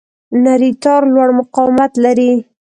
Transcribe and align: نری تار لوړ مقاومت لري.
نری 0.43 0.71
تار 0.83 1.01
لوړ 1.13 1.29
مقاومت 1.39 1.91
لري. 2.03 2.31